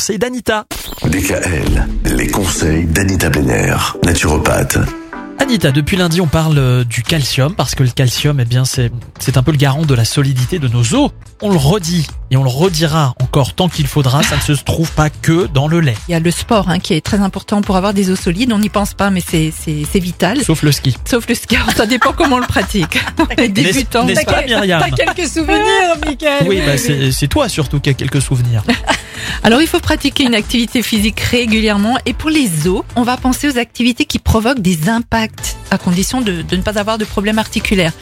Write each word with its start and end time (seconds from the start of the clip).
conseils 0.00 0.18
d'Anita. 0.18 0.64
DKL, 1.04 1.86
les 2.06 2.28
conseils 2.28 2.86
d'Anita 2.86 3.28
Benner, 3.28 3.76
naturopathe. 4.02 4.99
Anita, 5.40 5.72
depuis 5.72 5.96
lundi, 5.96 6.20
on 6.20 6.26
parle 6.26 6.58
euh, 6.58 6.84
du 6.84 7.02
calcium 7.02 7.54
parce 7.54 7.74
que 7.74 7.82
le 7.82 7.88
calcium, 7.88 8.38
eh 8.40 8.44
bien, 8.44 8.66
c'est 8.66 8.92
c'est 9.18 9.38
un 9.38 9.42
peu 9.42 9.52
le 9.52 9.56
garant 9.56 9.86
de 9.86 9.94
la 9.94 10.04
solidité 10.04 10.58
de 10.58 10.68
nos 10.68 10.94
os. 10.94 11.10
On 11.40 11.50
le 11.50 11.56
redit 11.56 12.06
et 12.30 12.36
on 12.36 12.44
le 12.44 12.50
redira 12.50 13.14
encore 13.20 13.54
tant 13.54 13.70
qu'il 13.70 13.86
faudra. 13.86 14.22
Ça 14.22 14.36
ne 14.36 14.40
se 14.42 14.62
trouve 14.62 14.92
pas 14.92 15.08
que 15.08 15.46
dans 15.46 15.66
le 15.66 15.80
lait, 15.80 15.96
Il 16.08 16.12
y 16.12 16.14
a 16.14 16.20
le 16.20 16.30
sport 16.30 16.68
hein, 16.68 16.78
qui 16.78 16.92
est 16.92 17.00
très 17.00 17.20
important 17.20 17.62
pour 17.62 17.76
avoir 17.76 17.94
des 17.94 18.10
os 18.10 18.20
solides. 18.20 18.52
On 18.52 18.58
n'y 18.58 18.68
pense 18.68 18.92
pas, 18.92 19.08
mais 19.08 19.22
c'est 19.26 19.50
c'est 19.58 19.86
c'est 19.90 19.98
vital. 19.98 20.42
sauf 20.44 20.62
le 20.62 20.72
ski. 20.72 20.94
Sauf 21.08 21.26
le 21.26 21.34
ski, 21.34 21.56
Alors, 21.56 21.70
ça 21.72 21.86
dépend 21.86 22.12
comment 22.12 22.36
on 22.36 22.40
le 22.40 22.46
pratique. 22.46 22.98
Les 23.38 23.48
débutants. 23.48 24.04
N'est-ce 24.04 24.26
pas, 24.26 24.42
Myriam 24.42 24.82
T'as 24.82 24.90
quelques 24.90 25.26
souvenirs, 25.28 25.96
Michael. 26.04 26.46
Oui, 26.46 26.60
bah, 26.66 26.76
c'est 26.76 27.12
c'est 27.12 27.28
toi 27.28 27.48
surtout 27.48 27.80
qui 27.80 27.88
as 27.88 27.94
quelques 27.94 28.20
souvenirs. 28.20 28.62
Alors, 29.42 29.60
il 29.62 29.66
faut 29.66 29.80
pratiquer 29.80 30.24
une 30.24 30.34
activité 30.34 30.82
physique 30.82 31.20
régulièrement. 31.20 31.96
Et 32.06 32.12
pour 32.12 32.30
les 32.30 32.66
os, 32.68 32.82
on 32.96 33.02
va 33.02 33.16
penser 33.16 33.48
aux 33.48 33.58
activités 33.58 34.04
qui 34.04 34.18
provoquent 34.18 34.60
des 34.60 34.88
impacts, 34.88 35.29
à 35.70 35.78
condition 35.78 36.20
de, 36.20 36.44
ne 36.50 36.62
pas 36.62 36.78
avoir 36.78 36.98
de 36.98 37.04
problèmes 37.04 37.38
articulaires. 37.38 37.92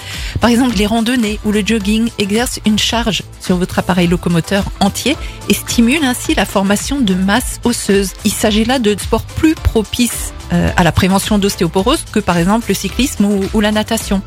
Par 0.41 0.51
exemple, 0.51 0.77
les 0.77 0.87
randonnées 0.87 1.39
ou 1.45 1.53
le 1.53 1.63
jogging 1.65 2.11
exercent 2.19 2.61
une 2.67 2.79
charge 2.79 3.23
sur 3.41 3.57
votre 3.57 3.79
appareil 3.79 4.07
locomoteur 4.07 4.65
entier 4.81 5.17
et 5.49 5.55
stimulent 5.55 6.05
ainsi 6.05 6.35
la 6.35 6.47
formation 6.47 7.01
de 7.01 7.15
masse 7.15 7.61
osseuse. 7.65 8.13
Il 8.25 8.33
s'agit 8.33 8.65
là 8.65 8.79
de 8.79 8.97
sports 8.99 9.23
plus 9.23 9.55
propices 9.55 10.33
euh, 10.53 10.71
à 10.77 10.83
la 10.83 10.93
prévention 10.93 11.39
d'ostéoporose 11.39 12.05
que 12.11 12.21
par 12.21 12.39
exemple 12.39 12.67
le 12.69 12.75
cyclisme 12.75 13.29
ou 13.53 13.61
la 13.61 13.71
natation. 13.71 14.23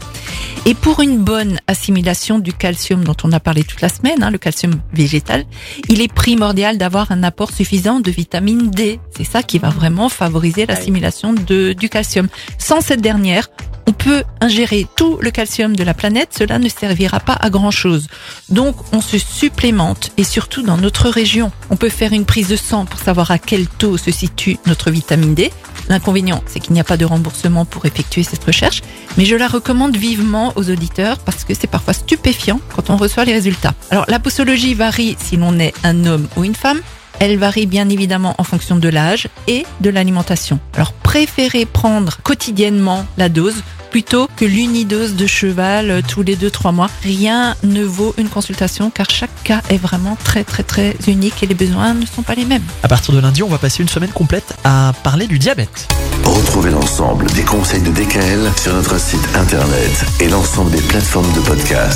Et 0.68 0.76
pour 0.76 1.02
une 1.02 1.18
bonne 1.18 1.60
assimilation 1.66 2.38
du 2.38 2.54
calcium 2.54 3.04
dont 3.04 3.16
on 3.24 3.32
a 3.32 3.40
parlé 3.40 3.64
toute 3.64 3.82
la 3.82 3.90
semaine, 3.90 4.22
hein, 4.22 4.30
le 4.30 4.38
calcium 4.38 4.80
végétal, 4.94 5.46
il 5.90 6.02
est 6.02 6.14
primordial 6.14 6.78
d'avoir 6.78 7.12
un 7.12 7.24
apport 7.24 7.52
suffisant 7.52 8.00
de 8.00 8.12
vitamine 8.12 8.70
D. 8.70 9.00
C'est 9.18 9.24
ça 9.24 9.42
qui 9.42 9.58
va 9.58 9.70
vraiment 9.70 10.08
favoriser 10.08 10.68
l'assimilation 10.68 11.34
de, 11.34 11.74
du 11.74 11.90
calcium. 11.90 12.28
Sans 12.60 12.80
cette 12.80 13.02
dernière, 13.02 13.48
on 13.88 13.92
peut 13.92 14.24
ingérer 14.40 14.86
tout 14.96 15.18
le 15.20 15.32
calcium 15.32 15.76
de 15.76 15.84
la 15.84 15.96
planète, 15.96 16.30
cela 16.38 16.60
ne 16.60 16.70
servira 16.70 17.20
pas 17.20 17.34
à 17.34 17.50
grand 17.50 17.72
chose. 17.72 18.08
Donc 18.50 18.76
on 18.94 19.02
se 19.02 19.18
supplémente 19.18 20.12
et 20.18 20.24
surtout 20.24 20.62
dans 20.62 20.78
notre 20.78 21.10
région, 21.10 21.52
on 21.72 21.76
peut 21.76 21.90
faire 21.90 22.14
une 22.14 22.26
prise 22.26 22.50
de 22.50 22.56
sang 22.56 22.86
pour 22.86 23.00
savoir 23.00 23.32
à 23.32 23.40
quel 23.40 23.68
taux 23.68 23.98
se 23.98 24.12
situe 24.12 24.58
notre 24.68 24.92
vitamine 24.92 25.34
D. 25.34 25.52
L'inconvénient, 25.90 26.44
c'est 26.46 26.60
qu'il 26.60 26.74
n'y 26.74 26.80
a 26.80 26.86
pas 26.86 26.98
de 26.98 27.06
remboursement 27.06 27.66
pour 27.66 27.86
effectuer 27.86 28.24
cette 28.24 28.44
recherche, 28.44 28.82
mais 29.18 29.26
je 29.26 29.36
la 29.36 29.48
recommande 29.48 29.96
vivement 29.98 30.54
aux 30.56 30.70
auditeurs 30.70 31.18
parce 31.20 31.44
que 31.44 31.54
c'est 31.54 31.68
parfois 31.68 31.94
stupéfiant 31.94 32.60
quand 32.76 32.90
on 32.90 32.98
reçoit 32.98 33.26
les 33.26 33.34
résultats. 33.34 33.74
Alors 33.90 34.06
la 34.08 34.20
posologie 34.20 34.74
varie 34.74 35.18
si 35.20 35.38
l'on 35.38 35.60
est 35.60 35.74
un 35.84 36.06
homme 36.06 36.28
ou 36.38 36.44
une 36.44 36.56
femme. 36.56 36.82
Elle 37.20 37.38
varie 37.38 37.68
bien 37.68 37.88
évidemment 37.90 38.34
en 38.40 38.44
fonction 38.44 38.78
de 38.78 38.90
l'âge 38.90 39.28
et 39.48 39.66
de 39.82 39.90
l'alimentation. 39.92 40.60
Alors 40.74 40.92
préférez 40.94 41.66
prendre 41.66 42.18
quotidiennement 42.24 43.06
la 43.18 43.30
dose 43.30 43.62
plutôt 43.92 44.28
que 44.36 44.46
l'unidose 44.46 45.16
de 45.16 45.28
cheval 45.28 45.92
euh, 45.92 46.02
tous 46.08 46.24
les 46.24 46.36
2-3 46.36 46.74
mois. 46.74 46.90
Rien 47.04 47.56
ne 47.64 47.84
vaut 47.84 48.16
une 48.18 48.30
consultation 48.30 48.90
car 48.90 49.10
chaque 49.10 49.44
cas 49.44 49.62
est 49.70 49.78
vraiment 49.78 50.18
très 50.24 50.44
très 50.44 50.64
très 50.64 50.96
unique 51.08 51.44
et 51.44 51.46
les 51.46 51.54
besoins 51.54 51.94
ne 51.94 52.06
sont 52.06 52.24
pas 52.24 52.34
les 52.34 52.46
mêmes. 52.46 52.64
À 52.82 52.88
partir 52.88 53.14
de 53.14 53.20
lundi, 53.20 53.44
on 53.44 53.50
va 53.50 53.58
passer 53.58 53.84
une 53.84 53.90
semaine 53.90 54.12
complète 54.12 54.56
à 54.64 54.94
parler 55.04 55.28
du 55.28 55.38
diabète. 55.38 55.88
Retrouvez 56.24 56.72
l'ensemble 56.72 57.26
des 57.32 57.44
conseils 57.44 57.82
de 57.82 57.92
DKL 57.92 58.50
sur 58.56 58.74
notre 58.74 59.00
site 59.00 59.28
internet 59.36 60.06
et 60.20 60.30
l'ensemble 60.30 60.72
des 60.72 60.82
plateformes 60.82 61.32
de 61.34 61.42
podcast. 61.42 61.90